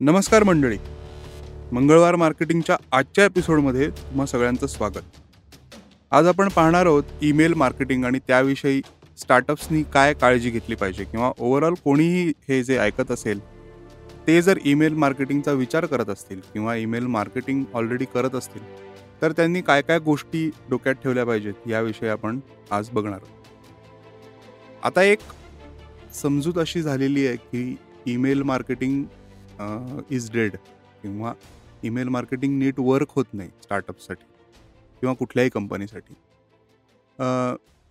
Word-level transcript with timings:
नमस्कार 0.00 0.42
मंडळी. 0.42 0.76
मंगळवार 1.72 2.16
मार्केटिंगच्या 2.16 2.76
आजच्या 2.92 3.24
एपिसोडमध्ये 3.24 3.88
तुम्हा 3.90 4.26
सगळ्यांचं 4.26 4.66
स्वागत. 4.66 4.98
आज 6.12 6.26
आपण 6.26 6.48
पाहणार 6.48 6.86
आहोत 6.86 7.02
ईमेल 7.22 7.54
मार्केटिंग 7.54 8.04
आणि 8.04 8.18
त्याविषयी 8.26 8.80
स्टार्टअप्सनी 9.18 9.82
काय 9.94 10.14
काळजी 10.14 10.50
घेतली 10.50 10.74
पाहिजे 10.74 11.04
किंवा 11.04 11.30
ओव्हरऑल 11.38 11.74
कोणीही 11.84 12.32
हे 12.48 12.62
जे 12.64 12.78
ऐकत 12.78 13.10
असेल 13.10 13.40
ते 14.26 14.40
जर 14.42 14.58
ईमेल 14.64 14.94
मार्केटिंगचा 14.94 15.52
विचार 15.52 15.86
करत 15.86 16.10
असतील 16.10 16.40
किंवा 16.52 16.76
ईमेल 16.76 17.06
मार्केटिंग 17.06 17.64
ऑलरेडी 17.74 18.04
करत 18.14 18.34
असतील 18.34 18.62
तर 19.22 19.32
त्यांनी 19.32 19.60
काय 19.60 19.82
काय 19.82 19.98
गोष्टी 19.98 20.48
डोक्यात 20.70 20.94
ठेवल्या 20.94 21.24
पाहिजेत 21.26 21.68
याविषयी 21.68 22.08
आपण 22.08 22.40
आज 22.70 22.90
बघणार 22.92 23.18
आहोत. 23.18 24.84
आता 24.84 25.02
एक 25.02 25.18
समजूत 26.22 26.58
अशी 26.58 26.82
झालेली 26.82 27.26
आहे 27.26 27.36
की 27.36 27.76
ईमेल 28.06 28.42
मार्केटिंग 28.42 29.02
इज 30.10 30.30
डेड 30.32 30.56
किंवा 31.02 31.32
ईमेल 31.84 32.08
मार्केटिंग 32.08 32.58
नीट 32.58 32.78
वर्क 32.80 33.10
होत 33.16 33.34
नाही 33.34 33.50
स्टार्टअपसाठी 33.62 34.24
किंवा 35.02 35.14
कुठल्याही 35.14 35.50
कंपनीसाठी 35.50 36.14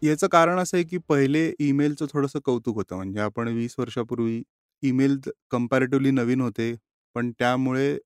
याचं 0.02 0.27
कारण 0.31 0.59
असं 0.59 0.77
आहे 0.77 0.84
की 0.85 0.98
पहिले 1.09 1.52
ईमेलचं 1.59 2.05
थोडंसं 2.13 2.40
कौतुक 2.45 2.76
होतं. 2.76 2.95
म्हणजे 2.95 3.20
आपण 3.20 3.48
वीस 3.48 3.76
वर्षापूर्वी 3.80 4.41
ईमेल 4.84 5.17
कम्पॅरेटिव्हली 5.52 6.12
नवीन 6.12 6.41
होते 6.41 6.73
पण 7.16 7.31
त्यामुळे 7.40 7.98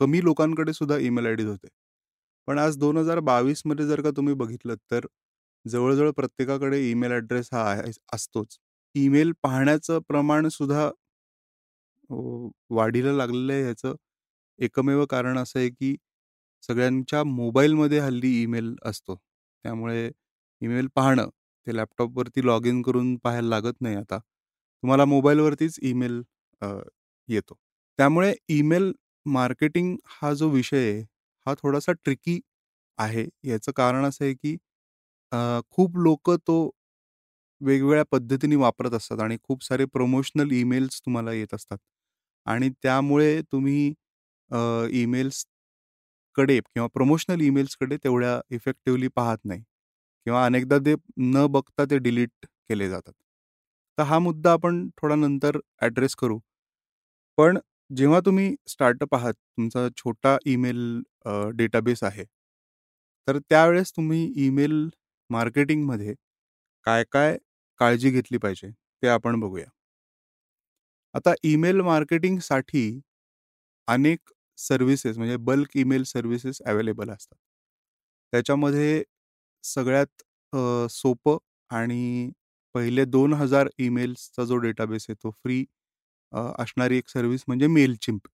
कमी 0.00 0.22
लोकांकडे 0.24 0.72
सुद्धा 0.72 0.96
ईमेल 0.98 1.26
आय 1.26 1.34
डीज 1.34 1.46
होते. 1.46 1.68
पण 2.48 2.58
आज 2.58 2.76
दोन 2.78 2.96
हजार 2.96 3.20
बावीसमध्ये 3.20 3.86
जर 3.86 4.00
का 4.02 4.10
तुम्ही 4.16 4.34
बघितलं 4.34 4.74
तर 4.90 5.06
जवळजवळ 5.64 6.10
प्रत्येकाकडे 6.16 6.78
ईमेल 6.90 7.12
ॲड्रेस 7.12 7.48
हा 7.52 7.64
असतोच. 8.14 8.56
ईमेल 8.94 9.32
पाहण्याचं 9.42 9.98
प्रमाण 10.08 10.48
सुद्धा 10.48 10.90
वाढीला 12.70 13.12
लागलेलं 13.12 13.52
आहे 13.52 13.62
ह्याचं. 13.62 13.94
एकमेव 14.58 15.04
कारण 15.10 15.38
असं 15.38 15.58
आहे 15.58 15.68
की 15.70 15.94
सगळ्यांच्या 16.62 17.22
मोबाईलमध्ये 17.24 17.98
हल्ली 18.00 18.28
ईमेल 18.42 18.74
असतो. 18.86 19.14
त्यामुळे 19.64 20.10
ईमेल 20.62 20.86
पाहणं 20.96 21.28
ते 21.66 21.76
लॅपटॉपवरती 21.76 22.44
लॉग 22.46 22.66
इन 22.66 22.82
करून 22.82 23.16
पाहायला 23.24 23.48
लागत 23.48 23.80
नाही 23.82 23.96
आता. 23.96 24.18
तुम्हाला 24.18 25.04
मोबाईलवरतीच 25.06 25.78
ईमेल 25.82 26.22
येतो. 27.28 27.54
त्यामुळे 27.98 28.32
ईमेल 28.50 28.92
मार्केटिंग 29.26 29.96
हा 30.12 30.32
जो 30.34 30.48
विषय 30.50 30.90
आहे 30.90 31.00
हा 31.46 31.54
थोडासा 31.62 31.92
ट्रिकी 31.94 32.40
आहे. 32.98 33.26
याचं 33.44 33.72
कारण 33.76 34.04
असं 34.06 34.24
आहे 34.24 34.34
की 34.34 34.56
खूप 35.72 35.96
लोक 35.98 36.30
तो 36.38 36.58
वेगवेगळ्या 37.60 38.04
पद्धतीने 38.12 38.56
वापरत 38.56 38.94
असतात 38.94 39.20
आणि 39.20 39.36
खूप 39.42 39.64
सारे 39.64 39.84
प्रमोशनल 39.86 40.52
ईमेल्स 40.52 41.00
तुम्हाला 41.02 41.32
येत 41.32 41.54
असतात. 41.54 41.78
आणि 42.46 42.68
त्यामुळे 42.82 43.40
तुम्ही 43.52 43.92
ईमेल्सकडे 45.00 46.58
किंवा 46.60 46.86
प्रमोशनल 46.94 47.40
ईमेल्सकडे 47.42 47.96
तेवढ्या 48.04 48.40
इफेक्टिव्हली 48.56 49.08
पाहत 49.16 49.38
नाही 49.44 49.62
किंवा 50.26 50.44
अनेकदा 50.46 50.78
ते 50.86 50.94
न 51.26 51.46
बघता 51.52 51.84
ते 51.90 51.98
डिलीट 51.98 52.46
केले 52.70 52.88
जातात. 52.90 53.12
तर 53.98 54.02
हा 54.04 54.18
मुद्दा 54.18 54.52
आपण 54.52 54.88
थोडा 55.02 55.14
नंतर 55.16 55.58
ॲड्रेस 55.82 56.14
करू. 56.16 56.38
पण 57.38 57.58
जेव्हा 57.90 58.20
तुम्ही 58.26 58.54
स्टार्टअप 58.68 59.14
आहात 59.14 59.34
तुमचा 59.34 59.88
छोटा 59.98 60.36
ईमेल 60.52 61.02
डेटाबेस 61.56 62.02
आहे 62.04 62.24
तर 63.28 63.38
त्यावेळेस 63.40 63.92
तुम्ही 63.96 64.22
ईमेल 64.46 64.88
मार्केटिंगमध्ये 65.30 66.14
काय 66.86 67.04
काय 67.12 67.36
काळजी 67.80 68.10
घेतली 68.10 68.38
पाहिजे 68.38 68.70
ते 68.70 69.08
आपण 69.08 69.40
बघूया. 69.40 69.66
आता 71.14 71.32
ईमेल 71.44 71.80
मार्केटिंगसाठी 71.82 72.84
अनेक 73.88 74.30
सर्व्हिसेस 74.58 75.16
म्हणजे 75.18 75.36
बल्क 75.46 75.76
ईमेल 75.76 76.02
सर्व्हिसेस 76.04 76.60
अवेलेबल 76.66 77.10
असतात. 77.10 77.36
त्याच्यामध्ये 78.32 79.02
सगळ्यात 79.64 80.22
सोपं 80.90 81.38
आणि 81.70 82.30
पहिले 82.74 83.04
दोन 83.06 83.32
हजार 83.34 83.68
ईमेल्सचा 83.80 84.44
जो 84.44 84.56
डेटाबेस 84.58 85.06
आहे 85.08 85.14
तो 85.22 85.30
फ्री 85.32 85.64
असणारी 86.32 86.98
एक 86.98 87.08
सर्व्हिस 87.08 87.44
म्हणजे 87.48 87.66
मेलचिंप. 87.68 88.28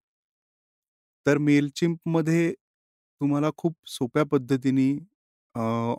तर 1.27 1.39
मेलचिंपमध्ये 1.39 2.53
तुम्हाला 2.53 3.51
खूप 3.57 3.75
सोप्या 3.89 4.25
पद्धतीने 4.27 4.91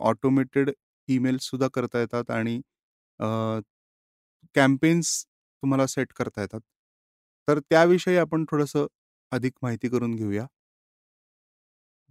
ऑटोमेटेड 0.02 0.70
ईमेल्ससुद्धा 1.08 1.68
करता 1.74 2.00
येतात 2.00 2.30
आणि 2.30 2.60
कॅम्पेन्स 4.54 5.24
तुम्हाला 5.64 5.86
सेट 5.88 6.12
करता 6.16 6.40
येतात. 6.42 6.60
तर 7.48 7.58
त्याविषयी 7.60 8.16
आपण 8.18 8.44
थोडंसं 8.50 8.86
अधिक 9.32 9.52
माहिती 9.62 9.88
करून 9.90 10.14
घेऊया. 10.16 10.46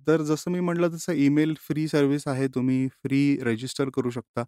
तर 0.08 0.22
जसं 0.24 0.52
मी 0.52 0.60
म्हटलं 0.60 0.90
तसं 0.96 1.14
ईमेल 1.26 1.54
फ्री 1.60 1.88
सर्व्हिस 1.88 2.28
आहे. 2.28 2.48
तुम्ही 2.56 2.88
फ्री 3.04 3.20
रजिस्टर 3.44 3.90
करू 3.96 4.10
शकता. 4.12 4.44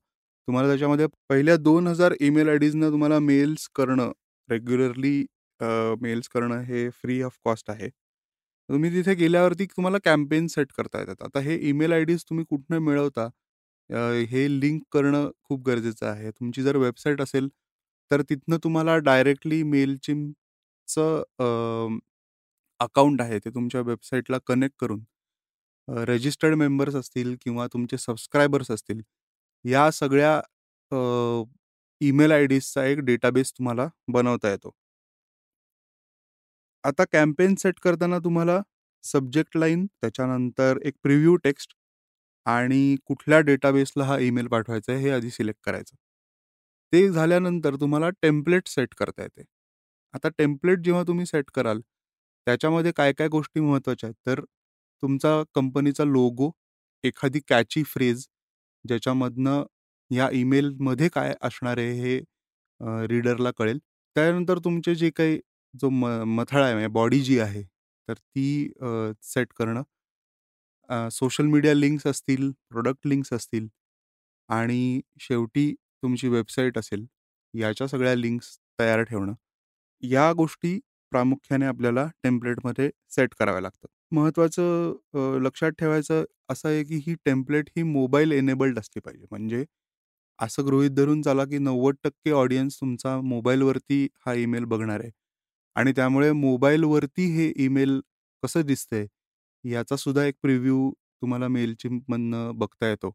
तुम्हाला 0.47 0.67
त्याच्यामध्ये 0.69 1.07
पहिल्या 1.29 1.55
दोन 1.57 1.87
हजार 1.87 2.13
ईमेल 2.21 2.49
आय 2.49 2.57
डीजनं 2.57 2.91
तुम्हाला 2.91 3.19
मेल्स 3.19 3.67
करणं 3.75 4.11
रेग्युलरली 4.49 5.15
मेल्स 6.01 6.27
करणं 6.29 6.59
हे 6.63 6.89
फ्री 6.93 7.21
ऑफ 7.23 7.37
कॉस्ट 7.45 7.69
आहे. 7.71 7.89
तुम्ही 8.69 8.91
तिथे 8.93 9.13
गेल्यावरती 9.15 9.65
तुम्हाला 9.67 9.97
कॅम्पेन 10.05 10.47
सेट 10.47 10.71
करता 10.77 10.99
येतात. 10.99 11.23
आता 11.23 11.39
हे 11.39 11.57
ईमेल 11.69 11.93
आय 11.93 12.03
डीज 12.05 12.23
तुम्ही 12.29 12.45
कुठनं 12.49 12.79
मिळवता 12.85 13.27
हे 14.29 14.47
लिंक 14.59 14.81
करणं 14.93 15.29
खूप 15.43 15.65
गरजेचं 15.67 16.05
आहे. 16.07 16.31
तुमची 16.31 16.63
जर 16.63 16.77
वेबसाईट 16.77 17.21
असेल 17.21 17.49
तर 18.11 18.21
तिथनं 18.23 18.57
तुम्हाला 18.63 18.97
डायरेक्टली 18.99 19.61
मेलचिमचं 19.65 21.23
अकाउंट 22.79 23.21
आहे 23.21 23.39
ते 23.39 23.49
तुमच्या 23.49 23.81
वेबसाईटला 23.83 24.37
कनेक्ट 24.47 24.75
करून 24.79 25.03
रजिस्टर्ड 25.87 26.55
मेंबर्स 26.57 26.95
असतील 26.95 27.35
किंवा 27.41 27.67
तुमचे 27.73 27.97
सबस्क्रायबर्स 27.99 28.71
असतील 28.71 29.01
या 29.65 29.89
सगळ्या 29.93 30.41
ईमेल 32.01 32.31
आय 32.31 32.45
डीजचा 32.47 32.85
एक 32.85 32.99
डेटाबेस 33.05 33.51
तुम्हाला 33.51 33.87
बनवता 34.09 34.49
येतो. 34.51 34.71
आता 36.83 37.03
कॅम्पेन 37.05 37.55
सेट 37.55 37.79
करताना 37.79 38.17
तुम्हाला 38.19 38.59
सब्जेक्ट 39.03 39.57
लाईन 39.57 39.85
त्याच्यानंतर 39.87 40.77
एक 40.83 40.93
प्रिव्ह्यू 41.03 41.35
टेक्स्ट 41.43 41.73
आणि 42.45 42.95
कुठल्या 43.05 43.39
डेटाबेसला 43.41 44.03
हा 44.05 44.17
ईमेल 44.21 44.47
पाठवायचा 44.47 44.91
आहे 44.93 45.01
हे 45.01 45.09
आधी 45.11 45.29
सिलेक्ट 45.31 45.59
करायचं. 45.65 45.95
ते 46.93 47.07
झाल्यानंतर 47.09 47.75
तुम्हाला 47.75 48.09
टेम्पलेट 48.21 48.67
सेट 48.67 48.93
करता 48.97 49.21
येते. 49.23 49.43
आता 50.13 50.29
टेम्पलेट 50.37 50.79
जेव्हा 50.85 51.03
तुम्ही 51.07 51.25
सेट 51.25 51.49
कराल 51.55 51.79
त्याच्यामध्ये 52.47 52.91
काय 52.97 53.13
काय 53.13 53.27
गोष्टी 53.29 53.59
महत्त्वाच्या 53.59 54.07
आहेत? 54.09 54.15
तर 54.27 54.41
तुमचा 55.03 55.41
कंपनीचा 55.55 56.03
लोगो 56.05 56.51
एखादी 57.03 57.39
कॅची 57.49 57.83
फ्रेज 57.85 58.25
ज्याच्यामधनं 58.85 59.63
या 60.11 60.29
ईमेलमध्ये 60.33 61.09
काय 61.13 61.33
असणार 61.41 61.77
आहे 61.77 61.91
हे 62.01 62.19
रीडरला 63.09 63.51
कळेल. 63.59 63.79
त्यानंतर 64.15 64.59
तुमचे 64.65 64.95
जे 64.95 65.09
काही 65.17 65.39
जो 65.73 65.89
म 65.91 66.05
मथळा 66.37 66.63
आहे 66.65 66.73
म्हणजे 66.73 66.89
बॉडी 66.93 67.21
जी 67.23 67.39
आहे 67.39 67.63
तर 68.07 68.13
ती 68.15 68.69
सेट 69.23 69.53
करणं. 69.57 69.83
सोशल 71.11 71.45
मीडिया 71.47 71.73
लिंक्स 71.73 72.07
असतील 72.07 72.51
प्रोडक्ट 72.69 73.07
लिंक्स 73.07 73.33
असतील 73.33 73.67
आणि 74.49 75.01
शेवटी 75.21 75.73
तुमची 76.05 76.27
वेबसाईट 76.29 76.77
असेल 76.79 77.05
याच्या 77.53 77.87
सगळ्या 77.87 78.15
लिंक्स 78.15 78.57
तयार 78.79 79.03
ठेवणं 79.05 79.33
या 80.03 80.31
गोष्टी 80.33 80.79
प्रामुख्याने 81.11 81.65
आपल्याला 81.65 82.05
टेम्पलेटमध्ये 82.23 82.89
सेट 83.11 83.33
कराव्या 83.39 83.61
लागतात. 83.61 83.87
महत्त्वाचं 84.11 85.39
लक्षात 85.43 85.71
ठेवायचं 85.79 86.23
असं 86.49 86.69
आहे 86.69 86.83
की 86.85 86.95
ही 87.07 87.15
टेम्पलेट 87.25 87.69
ही 87.77 87.83
मोबाईल 87.83 88.31
एनेबल्ड 88.31 88.79
असली 88.79 89.01
पाहिजे. 89.01 89.25
म्हणजे 89.31 89.63
असं 90.39 90.65
गृहित 90.67 90.91
धरून 90.91 91.21
चाला 91.21 91.45
की 91.45 91.57
नव्वद 91.59 91.95
टक्के 92.03 92.31
ऑडियन्स 92.33 92.79
तुमचा 92.81 93.19
मोबाईलवरती 93.23 94.07
हा 94.25 94.33
ईमेल 94.35 94.65
बघणार 94.65 94.99
आहे. 95.01 95.11
आणि 95.75 95.91
त्यामुळे 95.95 96.31
मोबाईलवरती 96.33 97.25
हे 97.35 97.51
ईमेल 97.65 97.99
कसं 98.43 98.61
दिसतंय 98.67 99.07
याचा 99.63 99.95
सुद्धा 99.97 100.25
एक 100.25 100.35
प्रिव्ह्यू 100.43 100.91
तुम्हाला 101.21 101.47
मेलचिंपमधनं 101.49 102.51
बघता 102.59 102.89
येतो. 102.89 103.11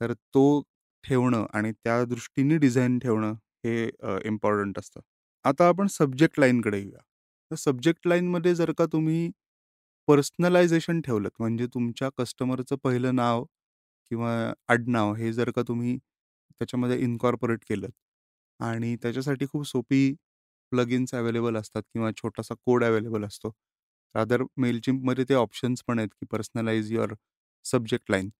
तर 0.00 0.12
तो 0.14 0.62
ठेवणं 1.04 1.44
आणि 1.54 1.72
त्या 1.74 2.04
दृष्टीने 2.06 2.56
डिझाईन 2.58 2.98
ठेवणं 2.98 3.32
हे 3.64 3.84
इम्पॉर्टंट 4.26 4.78
असतं. 4.78 5.00
आता 5.44 5.68
आपण 5.68 5.86
सब्जेक्ट 5.90 6.38
लाईनकडे 6.40 6.78
येऊया. 6.78 6.98
तर 7.50 7.56
सब्जेक्ट 7.56 8.06
लाईनमध्ये 8.08 8.54
जर 8.54 8.72
का 8.78 8.86
तुम्ही 8.92 9.30
पर्सनलायझेशन 10.08 11.00
ठेवलं 11.02 11.28
म्हणजे 11.38 11.66
तुमच्या 11.74 12.08
कस्टमरचं 12.18 12.76
पहिलं 12.84 13.14
नाव 13.16 13.44
किंवा 14.10 14.32
आडनाव 14.68 15.12
हे 15.14 15.32
जर 15.32 15.50
का 15.52 15.62
तुम्ही 15.68 15.96
त्याच्यामध्ये 16.50 16.98
इन्कॉर्पोरेट 17.00 17.64
केलं 17.68 17.88
आणि 18.60 18.94
त्याच्यासाठी 19.02 19.46
खूप 19.48 19.66
सोपी 19.66 20.14
प्लगिन्स 20.72 21.14
अवेलेबल 21.14 21.56
असतात 21.56 21.82
किंवा 21.84 22.10
छोटासा 22.16 22.54
कोड 22.66 22.84
अवेलेबल 22.84 23.24
असतो. 23.24 23.50
रादर 24.14 24.42
मेलचिंपमध्ये 24.58 25.24
ते 25.28 25.34
ऑप्शन्स 25.34 25.82
पण 25.88 25.98
आहेत 25.98 26.08
की 26.12 26.26
पर्सनलाइज 26.32 26.92
युअर 26.92 27.14
सब्जेक्ट 27.64 28.10
लाईन. 28.10 28.30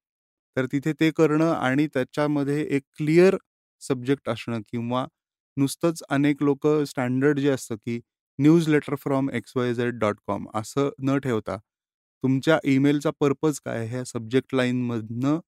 तर 0.57 0.67
तिथे 0.67 0.93
ते 0.95 1.11
करणं 1.13 1.53
आणि 1.53 1.87
त्याच्यामध्ये 1.89 2.61
एक 2.69 2.83
क्लिअर 2.99 3.37
सब्जेक्ट 3.83 4.29
असणं 4.31 4.61
किंवा 4.69 5.05
नुसतंच 5.57 6.03
अनेक 6.11 6.43
लोक 6.43 6.67
स्टँडर्ड 6.89 7.39
जे 7.41 7.49
असतं 7.51 7.77
की 7.77 8.01
newsletter 8.69 8.95
from 8.97 9.31
X 9.33 9.53
Y 9.57 9.75
Z 9.75 9.99
dot 9.99 10.17
com 10.27 10.47
असं 10.55 10.91
न 11.03 11.17
ठेवता 11.19 11.57
तुमच्या 12.25 12.59
ईमेलचा 12.67 13.11
पर्पज 13.21 13.59
काय 13.61 13.87
ह्या 13.87 14.05
सब्जेक्ट 14.05 14.55
लाईनमधनं 14.55 15.39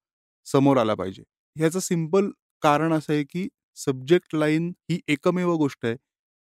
समोर 0.46 0.76
आला 0.76 0.94
पाहिजे. 0.94 1.22
ह्याचं 1.56 1.80
सिंपल 1.80 2.30
कारण 2.62 2.92
असं 2.92 3.12
आहे 3.12 3.24
की 3.24 3.48
सब्जेक्ट 3.78 4.34
लाईन 4.36 4.72
ही 4.90 4.98
एकमेव 5.08 5.54
गोष्ट 5.56 5.84
आहे 5.86 5.94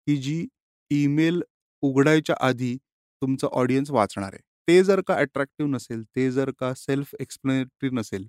की 0.07 0.17
जी 0.19 0.47
ईमेल 0.91 1.43
उघडायच्या 1.83 2.37
आधी 2.41 2.77
तुमचं 3.23 3.49
ऑडियन्स 3.53 3.91
वाचणार 3.91 4.33
आहे. 4.33 4.43
ते 4.69 4.83
जर 4.85 5.01
का 5.07 5.15
अट्रॅक्टिव्ह 5.17 5.71
नसेल 5.73 6.03
ते 6.17 6.31
जर 6.33 6.51
का 6.59 6.73
सेल्फ 6.77 7.15
एक्सप्लेनेटरी 7.21 7.91
नसेल 7.93 8.27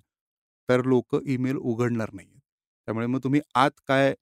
तर 0.68 0.84
लोक 0.86 1.16
ईमेल 1.26 1.56
उघडणार 1.58 2.10
नाही 2.14 2.28
त्यामुळे 2.28 3.06
मग 3.06 3.18
तुम्ही 3.24 3.40
आत 3.56 3.70
काय 3.88 4.14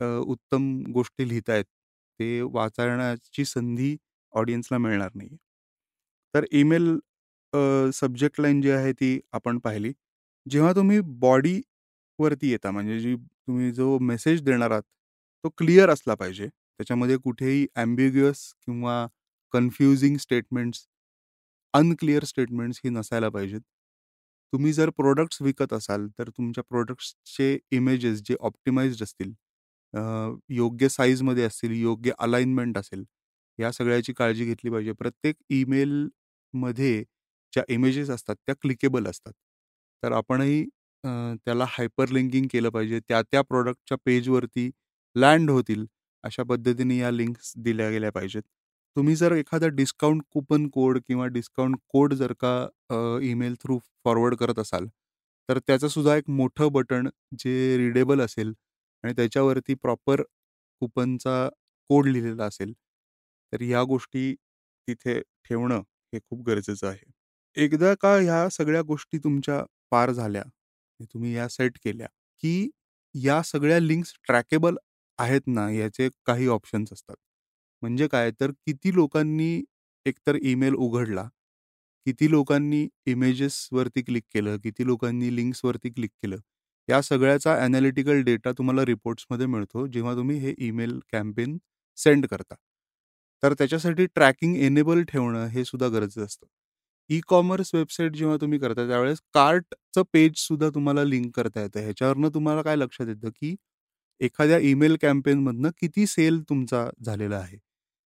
उत्तम 0.00 0.72
गोष्टी 0.94 1.28
लिहितायत 1.28 1.64
ते 2.20 2.40
वाचण्याची 2.44 3.44
संधी 3.44 3.96
ऑडियन्सला 4.32 4.78
मिळणार 4.78 5.10
नाही 5.14 5.36
तर 6.34 6.44
ईमेल 6.52 6.98
सब्जेक्ट 7.94 8.40
लाईन 8.40 8.60
जी 8.62 8.70
आहे 8.70 8.92
ती 8.92 9.18
आपण 9.32 9.58
पाहिली. 9.58 9.92
जेव्हा 10.46 10.72
तुम्ही 10.76 11.00
बॉडीवरती 11.20 12.50
येता 12.50 12.70
म्हणजे 12.70 12.98
जी 13.00 13.14
तुम्ही 13.16 13.70
जो 13.72 13.98
मेसेज 14.00 14.42
देणार 14.44 14.70
आहात 14.70 14.82
तो 15.44 15.48
क्लिअर 15.58 15.90
असला 15.90 16.14
पाहिजे. 16.14 16.46
त्याच्यामध्ये 16.48 17.16
कुठेही 17.18 17.66
ॲम्बिग्युअस 17.76 18.42
किंवा 18.66 19.06
कन्फ्युजिंग 19.54 20.16
स्टेटमेंट्स 20.18 20.86
अनक्लिअर 21.74 22.24
स्टेटमेंट्स 22.24 22.80
ही 22.84 22.90
नसायला 22.90 23.28
पाहिजेत. 23.30 23.60
तुम्ही 24.54 24.72
जर 24.72 24.90
प्रोडक्ट्स 24.92 25.40
विकत 25.42 25.72
असाल 25.72 26.06
तर 26.18 26.28
तुमच्या 26.30 26.64
प्रोडक्ट्सचे 26.64 27.58
इमेजेस 27.72 28.22
जे 28.26 28.36
ऑप्टिमाइज्ड 28.40 29.02
असतील 29.02 29.32
योग्य 30.50 30.88
साईजमध्ये 30.88 31.44
असतील 31.44 31.72
योग्य 31.74 32.12
अलाइनमेंट 32.18 32.78
असेल 32.78 33.04
या 33.58 33.70
सगळ्याची 33.72 34.12
काळजी 34.14 34.44
घेतली 34.44 34.70
पाहिजे. 34.70 34.92
प्रत्येक 34.92 35.36
ईमेलमध्ये 35.52 37.02
ज्या 37.52 37.62
इमेजेस 37.70 38.10
असतात 38.10 38.36
त्या 38.38 38.54
क्लिकेबल 38.62 39.06
असतात. 39.08 39.32
तर 40.02 40.12
आपणही 40.12 40.64
त्याला 41.04 41.64
हायपर 41.68 42.08
लिंकिंग 42.10 42.46
केलं 42.52 42.70
पाहिजे. 42.70 43.00
त्या 43.08 43.22
त्या 43.24 43.42
प्रॉडक्टच्या 43.42 43.98
पेजवरती 44.06 44.70
लँड 45.16 45.50
होतील 45.50 45.86
अशा 46.24 46.42
पद्धतीने 46.48 46.96
या 46.98 47.10
लिंक्स 47.10 47.52
दिल्या 47.58 47.90
गेल्या 47.90 48.12
पाहिजेत. 48.12 48.42
तुम्ही 48.96 49.14
जर 49.16 49.32
एखादा 49.34 49.66
डिस्काउंट 49.70 50.22
कूपन 50.32 50.66
कोड 50.70 50.98
किंवा 51.00 51.26
डिस्काउंट 51.28 51.76
कोड 51.88 52.14
जर 52.14 52.32
का 52.44 52.52
ईमेल 53.24 53.54
थ्रू 53.56 53.78
फॉरवर्ड 54.04 54.34
करत 54.36 54.58
असाल 54.58 54.86
तर 55.48 55.58
त्याचं 55.58 55.88
सुद्धा 55.88 56.14
एक 56.16 56.28
मोठं 56.32 56.68
बटन 56.72 57.08
जे 57.38 57.54
रिडेबल 57.78 58.20
असेल 58.20 58.52
आणि 59.04 59.12
त्याच्यावरती 59.12 59.74
प्रॉपर 59.76 60.22
कुपनचा 60.82 61.48
कोड 61.90 62.06
लिहिलेला 62.08 62.44
असेल 62.46 62.72
तर 63.52 63.62
ह्या 63.62 63.82
गोष्टी 63.84 64.34
तिथे 64.88 65.20
ठेवणं 65.44 65.80
हे 66.12 66.18
खूप 66.20 66.42
गरजेचं 66.46 66.86
आहे. 66.88 67.10
एकदा 67.56 67.94
का 67.96 68.14
ह्या 68.16 68.48
सगळ्या 68.50 68.82
गोष्टी 68.84 69.18
तुमच्या 69.18 69.62
पार 69.92 70.10
झाल्या 70.12 70.42
तुम्ही 71.04 71.34
या 71.34 71.48
सेट 71.48 71.78
केल्या 71.84 72.06
की 72.42 72.68
या 73.14 73.42
सगळ्या 73.44 73.78
लिंक्स 73.80 74.12
ट्रॅकेबल 74.26 74.76
आहेत 75.18 75.40
ना 75.48 75.70
याचे 75.70 76.08
काही 76.26 76.46
ऑप्शन्स 76.48 76.92
असतात. 76.92 77.16
म्हणजे 77.84 78.06
काय? 78.08 78.30
तर 78.32 78.50
किती 78.58 78.94
लोकांनी 78.94 79.62
एकतर 80.06 80.36
ईमेल 80.42 80.74
उघडला 80.76 81.22
किती 82.06 82.30
लोकांनी 82.30 82.86
इमेजेसवरती 83.08 84.02
क्लिक 84.02 84.24
केलं 84.34 84.56
किती 84.58 84.86
लोकांनी 84.86 85.34
लिंक्सवरती 85.36 85.90
क्लिक 85.90 86.10
केलं 86.14 86.36
या 86.88 87.00
सगळ्याचा 87.02 87.54
ॲनालिटिकल 87.58 88.22
डेटा 88.24 88.52
तुम्हाला 88.52 88.84
रिपोर्ट्समध्ये 88.86 89.46
मिळतो 89.46 89.86
जेव्हा 89.88 90.14
तुम्ही 90.16 90.38
हे 90.40 90.54
ईमेल 90.60 90.98
कॅम्पेन 91.12 91.56
सेंड 91.98 92.26
करता. 92.26 92.54
तर 93.42 93.54
त्याच्यासाठी 93.54 94.06
ट्रॅकिंग 94.08 94.56
एनेबल 94.58 95.02
ठेवणं 95.04 95.46
हे 95.48 95.64
सुद्धा 95.64 95.88
गरजेचं 95.88 96.24
असतं. 96.24 96.46
ई 97.10 97.20
कॉमर्स 97.28 97.74
वेबसाईट 97.74 98.12
जेव्हा 98.14 98.36
तुम्ही 98.38 98.58
करता 98.58 98.86
त्यावेळेस 98.88 99.20
कार्टचं 99.34 100.02
पेज 100.12 100.32
सुद्धा 100.38 100.68
तुम्हाला 100.70 101.04
लिंक 101.04 101.30
करता 101.36 101.62
येतं. 101.62 101.80
ह्याच्यावरनं 101.80 102.28
तुम्हाला 102.34 102.62
काय 102.62 102.76
लक्षात 102.76 103.06
येतं 103.08 103.30
की 103.32 103.54
एखाद्या 104.20 104.58
ईमेल 104.62 104.96
कॅम्पेनमधनं 105.02 105.70
किती 105.80 106.06
सेल 106.08 106.42
तुमचा 106.44 106.88
झालेला 107.02 107.36
आहे? 107.38 107.58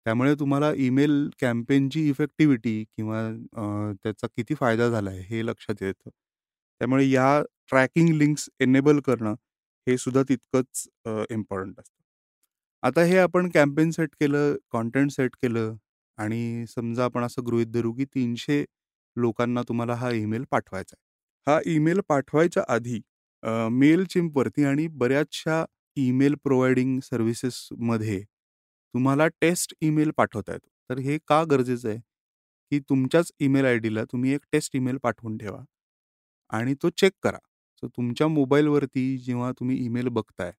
त्यामुळे 0.06 0.34
तुम्हाला 0.40 0.72
ईमेल 0.78 1.12
कॅम्पेनची 1.40 2.08
इफेक्टिव्हिटी 2.08 2.82
किंवा 2.86 3.20
त्याचा 3.94 4.26
किती 4.28 4.54
फायदा 4.54 4.88
झाला 4.88 5.10
आहे 5.10 5.20
हे 5.30 5.44
लक्षात 5.46 5.82
येतं. 5.82 6.10
त्यामुळे 6.80 7.08
या 7.10 7.40
ट्रॅकिंग 7.70 8.08
लिंक्स 8.18 8.48
एनेबल 8.60 9.00
करणं 9.06 9.34
हे 9.86 9.96
सुद्धा 9.98 10.22
तितकंच 10.28 10.86
इम्पॉर्टंट 11.30 11.78
असतं. 11.80 11.92
आता 12.82 13.02
हे 13.04 13.16
आपण 13.18 13.48
कॅम्पेन 13.54 13.90
सेट 13.90 14.10
केलं 14.20 14.56
कॉन्टेंट 14.72 15.10
सेट 15.12 15.34
केलं 15.42 15.74
आणि 16.18 16.64
समजा 16.68 17.04
आपण 17.04 17.24
असं 17.24 17.42
गृहित 17.46 17.66
धरू 17.72 17.92
की 17.92 18.04
तीनशे 18.06 18.64
लोकांना 19.16 19.62
तुम्हाला 19.68 19.94
हा 19.96 20.10
ईमेल 20.12 20.44
पाठवायचा 20.50 20.96
आहे. 20.96 21.52
हा 21.52 21.60
ईमेल 21.74 22.00
पाठवायच्या 22.08 22.62
आधी 22.68 23.00
मेल 23.72 24.04
चिमवरती 24.10 24.64
आणि 24.64 24.86
बऱ्याचशा 24.94 25.64
ईमेल 25.96 26.34
प्रोव्हायडिंग 26.44 26.98
सर्व्हिसेसमध्ये 27.02 28.22
तुम्हाला 28.96 29.26
टेस्ट 29.40 29.74
ईमेल 29.82 30.10
पाठवता 30.16 30.52
येतो. 30.52 30.66
तर 30.90 30.98
हे 30.98 31.18
का 31.28 31.42
गरजेचं 31.44 31.88
आहे? 31.88 31.98
की 32.72 32.78
तुमच्याच 32.88 33.30
ईमेल 33.40 33.64
आय 33.66 33.78
डीला 33.78 34.04
तुम्ही 34.12 34.32
एक 34.34 34.40
टेस्ट 34.52 34.76
ईमेल 34.76 34.96
पाठवून 35.02 35.36
ठेवा 35.38 35.58
आणि 36.52 36.74
तो 36.82 36.90
चेक 36.92 37.12
करा. 37.22 37.38
सो 37.82 37.88
तुमच्या 37.88 38.28
मोबाईलवरती 38.28 39.16
जेव्हा 39.18 39.50
तुम्ही 39.60 39.76
ईमेल 39.84 40.08
बघताय 40.10 40.50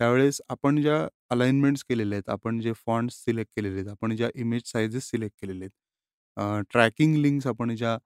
त्यावेळेस 0.00 0.40
आपण 0.50 0.80
ज्या 0.82 1.06
अलाइनमेंट्स 1.30 1.84
केलेले 1.88 2.14
आहेत 2.14 2.28
आपण 2.30 2.60
जे 2.60 2.72
फॉन्ट्स 2.86 3.16
सिलेक्ट 3.24 3.50
केलेले 3.56 3.76
आहेत 3.76 3.88
आपण 3.90 4.14
ज्या 4.16 4.28
इमेज 4.36 4.62
सायझेस 4.66 5.10
सिलेक्ट 5.10 5.36
केलेले 5.42 5.64
आहेत 5.64 6.64
ट्रॅकिंग 6.72 7.16
लिंक्स 7.16 7.46
आपण 7.46 7.74
ज्या 7.76 7.96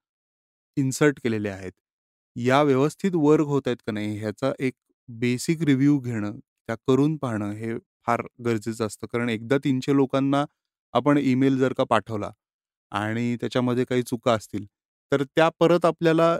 इन्सर्ट 0.76 1.20
केलेल्या 1.24 1.54
आहेत 1.54 1.72
या 2.36 2.62
व्यवस्थित 2.62 3.14
वर्क 3.16 3.46
होत 3.46 3.62
आहेत 3.66 3.76
का 3.86 3.92
नाही 3.92 4.18
ह्याचा 4.18 4.52
एक 4.60 4.74
बेसिक 5.08 5.62
रिव्ह्यू 5.62 5.98
घेणं 6.00 6.38
त्या 6.68 6.76
करून 6.88 7.16
पाहणं 7.18 7.52
हे 7.52 7.74
फार 8.06 8.22
गरजेचं 8.46 8.86
असतं. 8.86 9.06
कारण 9.08 9.28
एकदा 9.30 9.58
तीनशे 9.64 9.94
लोकांना 9.96 10.44
आपण 10.94 11.18
ईमेल 11.18 11.58
जर 11.58 11.72
का 11.74 11.84
पाठवला 11.90 12.30
आणि 12.92 13.36
त्याच्यामध्ये 13.40 13.84
काही 13.84 14.02
चुका 14.04 14.32
असतील 14.34 14.66
तर 15.12 15.22
त्या 15.26 15.48
परत 15.60 15.84
आपल्याला 15.84 16.36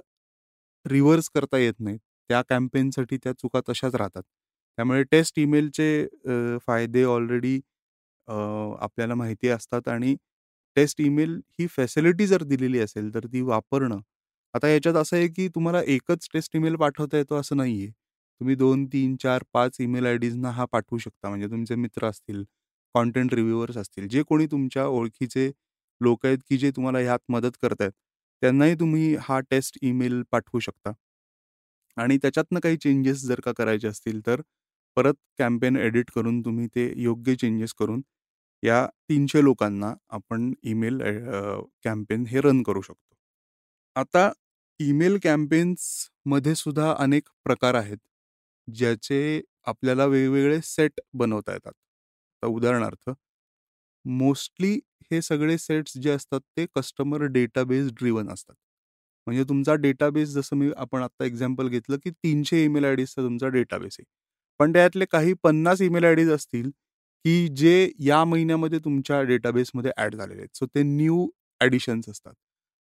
रिव्हर्स 0.87 1.29
करता 1.35 1.59
येत 1.59 1.75
नाहीत. 1.81 1.99
त्या 2.31 2.43
कॅम्पेनसाठी 2.49 3.17
त्या 3.19 3.33
चुका 3.35 3.61
तशाच 3.69 3.95
राहतात. 3.95 4.23
त्यामुळे 4.79 5.03
टेस्ट 5.11 5.39
ईमेलचे 5.39 6.59
फायदे 6.67 7.05
ऑलरेडी 7.07 7.61
आपल्याला 8.29 9.15
माहिती 9.15 9.49
असतात 9.51 9.89
आणि 9.89 10.15
टेस्ट 10.77 11.01
ईमेल 11.01 11.35
ही 11.59 11.67
फॅसिलिटी 11.69 12.27
जर 12.27 12.43
दिलेली 12.45 12.79
असेल 12.81 13.15
तर 13.15 13.27
ती 13.29 13.41
वापरणं. 13.43 14.01
आता 14.55 14.69
याच्यात 14.69 14.97
असं 14.97 15.17
आहे 15.17 15.29
की 15.29 15.49
तुम्हाला 15.55 15.83
एकच 15.89 16.29
टेस्ट 16.35 16.57
ईमेल 16.57 16.77
पाठवता 16.79 17.19
येतो 17.19 17.37
असं 17.37 17.57
नाही 17.57 17.83
आहे 17.83 17.93
तुम्ही 18.41 18.55
दोन 18.57 18.85
तीन 18.93 19.17
चार 19.23 19.43
पाच 19.53 19.77
ईमेल 19.81 20.07
आय 20.07 20.17
डीजना 20.19 20.51
हा 20.53 20.65
पाठवू 20.73 20.99
शकता. 20.99 21.29
म्हणजे 21.29 21.47
तुमचे 21.51 21.75
मित्र 21.77 22.07
असतील 22.09 22.45
कॉन्टेंट 22.95 23.35
रिव्ह्युअर्स 23.35 23.77
असतील 23.77 24.09
जे 24.09 24.23
कोणी 24.29 24.47
तुमच्या 24.51 24.87
ओळखीचे 24.89 25.51
लोक 26.01 26.27
आहेत 26.27 26.39
की 26.49 26.57
जे 26.59 26.71
तुम्हाला 26.77 26.99
ह्यात 26.99 27.19
मदत 27.31 27.57
करत 27.63 27.81
आहेत 27.81 27.93
त्यांनाही 28.43 28.75
तुम्ही 28.81 29.15
हा 29.23 29.39
टेस्ट 29.51 29.79
ईमेल 29.83 30.23
पाठवू 30.33 30.61
शकता. 30.61 30.93
आणि 31.97 32.17
त्याच्यातनं 32.23 32.61
काही 32.61 32.77
चेंजेस 32.77 33.23
जर 33.27 33.41
का 33.45 33.53
करायचे 33.59 33.89
असतील 33.89 34.21
तर 34.27 34.41
परत 34.97 35.15
कॅम्पेन 35.39 35.77
एडिट 35.77 36.11
करून 36.15 36.41
तुम्ही 36.45 36.67
ते 36.75 36.93
योग्य 37.03 37.35
चेंजेस 37.37 37.73
करून 37.79 38.01
या 38.63 38.87
तीनशे 39.09 39.43
लोकांना 39.45 39.93
आपण 40.11 40.53
ईमेल 40.65 41.01
कॅम्पेन 41.85 42.25
हे 42.29 42.41
रन 42.41 42.63
करू 42.63 42.81
शकतो. 42.83 43.15
आता 43.97 44.31
ईमेल 44.81 45.19
कॅम्पेन्समध्ये 45.25 46.55
सुद्धा 46.55 46.93
अनेक 46.99 47.29
प्रकार 47.45 47.75
आहेत. 47.75 47.99
ज्याचे 48.69 49.41
आपल्याला 49.67 50.05
वेगवेगळे 50.07 50.61
सेट 50.65 51.01
बनवता 51.15 51.53
येतात. 51.53 51.73
तर 52.43 52.47
उदाहरणार्थ 52.49 53.11
मोस्टली 54.05 54.73
हे 55.11 55.21
सगळे 55.23 55.57
सेट्स 55.59 55.97
जे 55.99 56.11
असतात 56.11 56.41
ते 56.57 56.67
कस्टमर 56.77 57.23
डेटाबेस 57.29 57.91
ड्रिवन 57.93 58.29
असतात. 58.31 58.55
म्हणजे 59.27 59.45
तुमचा 59.49 59.75
डेटाबेस 59.77 60.29
जसं 60.31 60.57
मी 60.57 60.71
आपण 60.79 61.03
आता 61.03 61.25
एक्झाम्पल 61.25 61.69
घेतलं 61.69 61.97
की 61.99 62.11
तीनशे 62.13 62.63
ईमेल 62.65 62.85
आय 62.85 62.95
डीजचा 62.97 63.23
तुमचा 63.23 63.49
डेटाबेस 63.49 63.97
आहे. 63.99 64.05
पण 64.61 64.73
त्यातले 64.73 65.05
काही 65.07 65.33
पन्नास 65.45 65.81
ईमेल 65.83 66.05
आय 66.05 66.15
डीज 66.15 66.31
असतील 66.33 66.71
की 67.25 67.47
जे 67.57 67.91
या 68.01 68.25
महिन्यामध्ये 68.25 68.79
तुमच्या 68.81 69.21
डेटाबेसमध्ये 69.25 69.93
ॲड 69.97 70.15
झालेले 70.17 70.41
आहेत. 70.41 70.57
सो 70.57 70.67
ते 70.67 70.83
न्यू 70.85 71.27
ॲडिशन्स 71.61 72.09
असतात. 72.11 72.35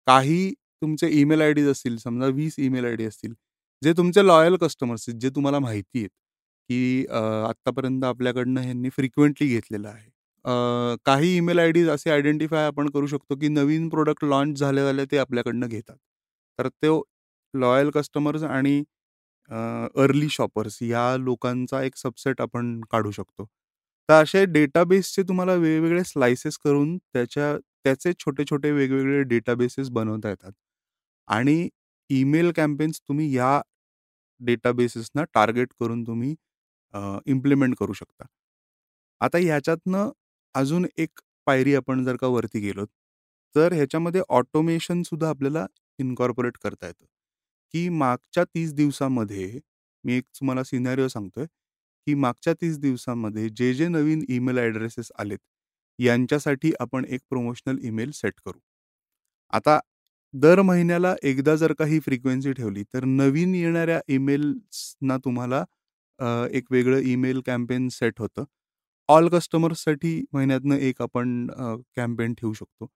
काही 0.06 0.52
तुमचे 0.82 1.08
ईमेल 1.12 1.40
आय 1.42 1.52
डीज 1.52 1.68
असतील 1.68 1.96
समजा 1.98 2.26
वीस 2.34 2.54
ईमेल 2.58 2.84
आय 2.84 2.96
डी 2.96 3.04
असतील 3.06 3.32
जे 3.86 3.92
तुमचे 3.96 4.22
लॉयल 4.26 4.56
कस्टमर्स 4.60 5.04
आहेत 5.08 5.20
जे 5.20 5.30
तुम्हाला 5.36 5.58
माहिती 5.60 5.98
आहेत 5.98 6.10
की 6.70 7.06
आत्तापर्यंत 7.48 8.04
आपल्याकडनं 8.04 8.60
ह्यांनी 8.60 8.88
फ्रिक्वेंटली 8.92 9.48
घेतलेलं 9.48 9.88
आहे. 9.88 10.08
काही 11.06 11.36
ईमेल 11.36 11.58
आय 11.58 11.70
डीज 11.72 11.88
असे 11.90 12.10
आयडेंटिफाय 12.10 12.66
आपण 12.66 12.88
करू 12.90 13.06
शकतो 13.06 13.36
की 13.40 13.48
नवीन 13.48 13.88
प्रोडक्ट 13.88 14.24
लॉन्च 14.24 14.58
झाले 14.58 14.82
झाले 14.82 15.04
ते 15.12 15.18
आपल्याकडनं 15.18 15.66
घेतात. 15.68 15.96
तर 16.58 16.68
तो 16.68 17.02
लॉयल 17.54 17.90
कस्टमर्स 17.90 18.42
आणि 18.44 18.82
अर्ली 19.96 20.28
शॉपर्स 20.30 20.78
या 20.82 21.16
लोकांचा 21.18 21.82
एक 21.84 21.96
सबसेट 21.96 22.40
आपण 22.42 22.80
काढू 22.92 23.10
शकतो. 23.10 23.44
तर 24.08 24.22
असे 24.22 24.44
डेटाबेसचे 24.46 25.22
तुम्हाला 25.28 25.54
वेगवेगळे 25.56 26.04
स्लायसेस 26.04 26.58
करून 26.64 26.96
त्याच्या 26.98 27.56
त्याचे 27.84 28.12
छोटे-छोटे 28.20 28.70
वेगवेगळे 28.72 29.22
डेटाबेसेस 29.24 29.90
बनवता 29.90 30.28
येतात. 30.30 30.52
आणि 31.28 31.68
ईमेल 32.10 32.50
कॅम्पेन्स 32.56 33.00
तुम्ही 33.00 33.34
या 33.36 33.60
डेटाबेसेसना 34.40 35.24
टार्गेट 35.34 35.72
करून 35.80 36.02
तुम्ही 36.06 36.34
इम्प्लिमेंट 37.26 37.74
करू 37.78 37.92
शकता. 37.92 38.24
आता 39.20 39.38
ह्याच्यातनं 39.38 40.10
अजून 40.54 40.86
एक 40.98 41.20
पायरी 41.46 41.74
आपण 41.74 42.04
जर 42.04 42.16
का 42.16 42.26
वरती 42.28 42.60
गेलो, 42.60 42.84
तर 43.54 43.72
ह्याच्यामध्ये 43.72 44.22
ऑटोमेशन 44.30 45.02
सुद्धा 45.02 45.28
आपल्याला 45.30 45.66
इन्कॉर्पोरेट 45.98 46.56
करता 46.62 46.86
येतं, 46.86 47.04
की 47.74 47.88
मागच्या 47.90 48.44
30 48.46 48.72
दिवसामध्ये 48.74 49.58
मी 50.04 50.14
एक 50.16 50.24
तुम्हाला 50.40 50.64
सिनेरिओ 50.64 51.08
सांगतोय, 51.08 51.46
की 52.06 52.14
मागच्या 52.16 52.52
30 52.54 52.78
दिवसामध्ये 52.80 53.48
जे, 53.50 53.72
जे 53.74 53.88
नवीन 53.88 54.24
ईमेल 54.30 54.58
ॲड्रेसेस 54.58 55.10
आलेत, 55.18 55.38
यांच्यासाठी 55.98 56.72
आपण 56.80 57.04
एक 57.06 57.20
प्रोमोशनल 57.30 57.78
ईमेल 57.84 58.10
सेट 58.14 58.34
करू. 58.44 58.58
आता 59.52 59.78
दर 60.42 60.60
महिन्याला 60.62 61.14
एकदा 61.24 61.54
जर 61.56 61.72
का 61.74 61.84
ही 61.84 61.98
फ्रिक्वेन्सी 62.00 62.52
ठेवली, 62.52 62.82
तर 62.84 63.04
नवीन 63.04 63.54
येणाऱ्या 63.54 64.00
ईमेल्सना 64.14 65.16
तुम्हाला 65.24 65.64
एक 66.54 66.64
वेगळं 66.72 67.00
ईमेल 67.06 67.40
कॅम्पेन 67.46 67.88
सेट 67.92 68.20
होतं. 68.20 68.44
ऑल 69.08 69.28
कस्टमर्ससाठी 69.28 70.20
महिन्यातनं 70.32 70.76
एक 70.78 71.02
आपण 71.02 71.46
कॅम्पेन 71.96 72.34
ठेवू 72.38 72.52
शकतो. 72.52 72.86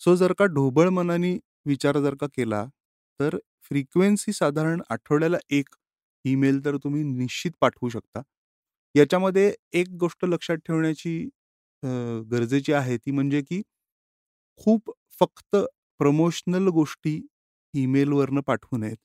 सो 0.00 0.14
जर 0.16 0.32
का 0.38 0.44
ढोबळ 0.46 0.88
मनाने 0.90 1.36
विचार 1.66 1.98
जर 2.00 2.14
का 2.20 2.26
केला, 2.36 2.64
तर 3.20 3.36
फ्रिक्वेन्सी 3.70 4.32
साधारण 4.32 4.80
आठवड्याला 4.90 5.38
एक 5.50 5.74
ईमेल 6.24 6.64
तर 6.64 6.76
तुम्ही 6.84 7.02
निश्चित 7.04 7.52
पाठवू 7.60 7.88
शकता. 7.88 8.22
याच्यामध्ये 8.94 9.52
एक 9.80 9.88
गोष्ट 10.00 10.24
लक्षात 10.24 10.56
ठेवण्याची 10.66 11.18
गरजेची 12.32 12.72
आहे 12.72 12.96
ती 12.98 13.10
म्हणजे 13.10 13.42
की 13.42 13.62
खूप 14.60 14.90
फक्त 15.20 15.56
प्रमोशनल 16.00 16.68
गोष्टी 16.70 17.20
ईमेलवरनं 17.74 18.40
पाठवू 18.46 18.78
नयेत. 18.78 18.96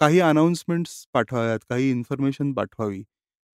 काही 0.00 0.20
अनाउन्समेंट्स 0.20 1.04
पाठवाव्यात, 1.14 1.58
काही 1.70 1.90
इन्फॉर्मेशन 1.90 2.52
पाठवावी. 2.54 3.02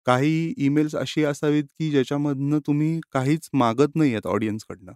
काही 0.07 0.55
ईमेल्स 0.67 0.95
अशी 0.97 1.25
असावीत, 1.25 1.65
की 1.79 1.91
ज्याच्यामधनं 1.91 2.59
तुम्ही 2.67 3.01
काहीच 3.13 3.49
मागत 3.55 3.97
नाही 3.97 4.13
आहेत 4.13 4.27
ऑडियन्सकडनं. 4.27 4.93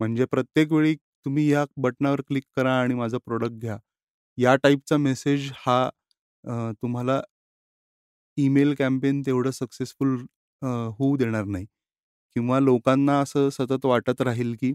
म्हणजे 0.00 0.24
प्रत्येक 0.26 0.72
वेळी 0.72 0.94
तुम्ही 1.26 1.50
या 1.50 1.64
बटनावर 1.78 2.20
क्लिक 2.28 2.44
करा 2.56 2.72
आणि 2.80 2.94
माझं 2.94 3.18
प्रॉडक्ट 3.26 3.54
घ्या. 3.60 3.78
या 4.38 4.54
टाइपचा 4.62 4.96
मेसेज 4.98 5.50
हा 5.56 5.88
तुम्हाला 6.74 7.20
ईमेल 8.36 8.74
कॅम्पेन 8.74 9.20
तेवढं 9.26 9.50
सक्सेसफुल 9.52 10.16
होऊ 10.98 11.16
देणार 11.16 11.44
नाही 11.46 11.66
किंवा 12.36 12.58
लोकांना 12.60 13.18
असं 13.20 13.48
सतत 13.50 13.84
वाटत 13.86 14.20
राहील, 14.20 14.54
की 14.54 14.72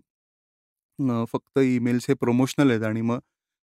फक्त 1.28 1.60
ईमेल्स 1.60 2.06
हे 2.10 2.14
प्रमोशनल 2.16 2.70
आहेत 2.70 2.84
आणि 2.84 3.02
मग 3.04 3.20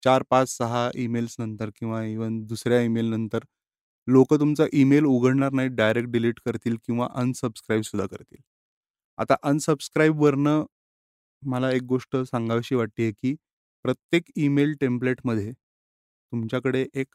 4, 0.02 0.22
5, 0.30 0.48
6 0.50 0.88
ईमेल्स 0.96 1.36
नंतर 1.38 1.70
किंवा 1.76 2.02
इव्हन 2.04 2.40
दुसऱ्या 2.46 2.80
ईमेल 2.82 3.06
नंतर 3.06 3.44
लोकं 4.08 4.38
तुमचा 4.40 4.64
ईमेल 4.74 5.04
उघडणार 5.06 5.52
नाहीत, 5.52 5.70
डायरेक्ट 5.72 6.08
डिलीट 6.10 6.40
करतील 6.44 6.76
किंवा 6.78 7.08
अनसबस्क्राईब 7.14 7.82
सुद्धा 7.82 8.06
करतील. 8.08 8.40
आता 9.18 9.34
अनसबस्क्राईबवरनं 9.44 10.64
मला 11.42 11.70
एक 11.72 11.82
गोष्ट 11.84 12.16
सांगावीशी 12.24 12.74
वाटते, 12.74 13.10
की 13.12 13.34
प्रत्येक 13.84 14.30
ईमेल 14.38 14.74
टेम्प्लेटमध्ये 14.80 15.52
तुमच्याकडे 15.52 16.86
एक 16.94 17.06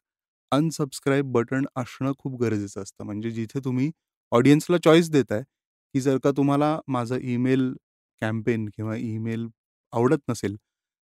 अनसबस्क्राईब 0.51 1.31
बटन 1.33 1.65
असणं 1.77 2.11
खूप 2.19 2.39
गरजेचं 2.41 2.81
असतं. 2.81 3.03
म्हणजे 3.05 3.31
जिथे 3.31 3.59
तुम्ही 3.59 3.91
ऑडियन्सला 4.31 4.77
चॉईस 4.79 5.09
देताय, 5.11 5.41
की 5.95 6.01
जर 6.01 6.17
का 6.19 6.31
तुम्हाला 6.37 6.79
माझं 6.89 7.17
ईमेल 7.23 7.73
कॅम्पेन 8.21 8.67
किंवा 8.69 8.95
ईमेल 8.97 9.47
आवडत 9.95 10.19
नसेल, 10.29 10.55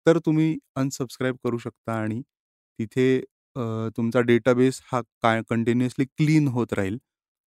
तर 0.06 0.18
तुम्ही 0.26 0.56
अनसबस्क्राईब 0.76 1.36
करू 1.44 1.58
शकता 1.58 1.92
आणि 1.94 2.20
तिथे 2.78 3.20
तुमचा 3.96 4.20
डेटाबेस 4.22 4.80
हा 4.92 5.00
काय 5.22 5.42
कंटिन्युअसली 5.50 6.04
क्लीन 6.06 6.48
होत 6.48 6.72
राहील 6.74 6.98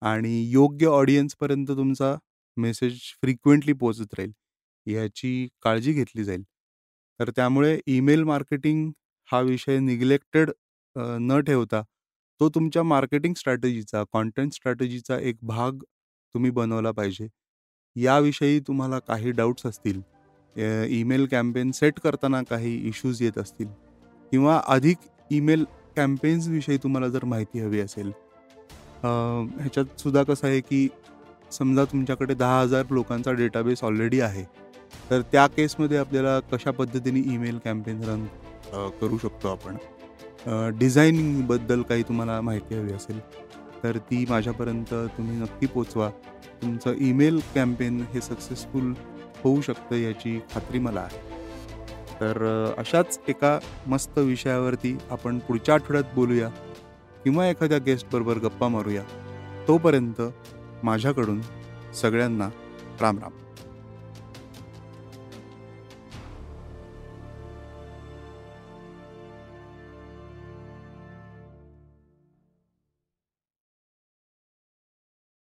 आणि 0.03 0.33
योग्य 0.53 0.87
ऑडियन्सपर्यंत 0.89 1.69
तुमचा 1.71 2.15
मेसेज 2.57 2.99
फ्रिक्वेंटली 3.23 3.73
पोहोचत 3.75 4.15
राहील, 4.19 4.33
याची 4.87 5.49
काळजी 5.63 5.93
घेतली 5.93 6.25
जाईल. 6.25 6.43
तर 7.21 7.31
त्यामुळे 7.37 7.79
ईमेल 7.89 8.23
मार्केटिंग 8.25 8.91
हा 9.29 9.41
विषय 9.43 9.79
निग्लेक्टेड 9.81 10.51
न 11.21 11.41
ठेवता 11.47 11.83
तो 12.41 12.49
तुमच्या 12.49 12.83
मार्केटिंग 12.83 13.35
स्ट्रॅटेजीचा, 13.37 14.03
कंटेंट 14.13 14.53
स्ट्रॅटेजीचा 14.55 15.19
एक 15.21 15.37
भाग 15.45 15.83
तुम्ही 16.35 16.51
बनवला 16.53 16.91
पाहिजे. 16.93 17.29
याविषयी 17.97 18.61
तुम्हाला 18.69 18.99
काही 19.01 19.31
डाउट्स 19.33 19.67
असतील, 19.67 20.01
ईमेल 20.57 21.27
कॅम्पेन 21.27 21.71
सेट 21.71 22.01
करताना 22.01 22.43
काही 22.51 22.75
इश्यूज 22.89 23.23
येत 23.23 23.39
असतील 23.39 23.67
किंवा 24.33 24.61
अधिक 24.67 24.97
ईमेल 25.31 25.65
कॅम्पेन्सविषयी 25.97 26.77
तुम्हाला 26.83 27.09
जर 27.09 27.25
माहिती 27.25 27.61
हवी 27.61 27.81
असेल, 27.81 28.11
ह्याच्यात 29.05 30.01
सुद्धा 30.01 30.23
कसं 30.23 30.47
आहे, 30.47 30.61
की 30.61 30.89
समजा 31.53 31.85
तुमच्याकडे 31.85 32.35
दहा 32.35 32.61
हजार 32.61 32.85
लोकांचा 32.91 33.33
डेटाबेस 33.33 33.83
ऑलरेडी 33.85 34.21
आहे. 34.21 34.45
तर 35.11 35.21
त्या 35.33 35.47
केसमध्ये 35.47 35.99
आपल्याला 35.99 36.39
कशा 36.53 36.71
पद्धतीने 36.71 37.21
ईमेल 37.33 37.59
कॅम्पेन 37.65 38.03
रन 38.05 38.25
करू 39.01 39.19
शकतो 39.19 39.49
आपण. 39.49 39.77
डिझायनिंगबद्दल 40.79 41.83
काही 41.83 42.03
तुम्हाला 42.03 42.41
माहिती 42.41 42.75
हवी 42.75 42.93
असेल, 42.93 43.19
तर 43.83 43.97
ती 44.11 44.25
माझ्यापर्यंत 44.29 44.95
तुम्ही 45.17 45.37
नक्की 45.39 45.67
पोचवा 45.67 46.11
तुमचं 46.63 46.95
ईमेल 47.01 47.41
कॅम्पेन 47.55 48.01
हे 48.13 48.21
सक्सेसफुल 48.21 48.93
होऊ 49.43 49.61
शकतं 49.61 49.95
याची 49.95 50.41
खात्री 50.55 50.79
मला 50.79 51.01
आहे. 51.01 51.33
तर 52.21 52.67
अशाच 52.79 53.21
एका 53.29 53.59
मस्त 53.87 54.19
विषयावरती 54.19 54.99
आपण 55.11 55.39
पुढच्या 55.39 55.75
आठवड्यात 55.75 56.05
बोलूया 56.15 56.49
किंवा 57.25 57.49
एखाद्या 57.49 57.79
गेस्टबरोबर 57.79 58.39
गप्पा 58.39 58.69
मारूया. 58.69 59.03
तोपर्यंत 59.69 60.23
माझ्याकडून 60.83 61.41
सगळ्यांना 61.95 62.49
राम 63.01 63.19
राम. 63.19 63.33